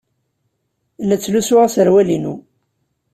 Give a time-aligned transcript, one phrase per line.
[1.07, 2.35] La ttlusuɣ aserwal-inu.